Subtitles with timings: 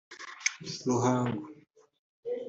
[0.87, 1.41] Ruhango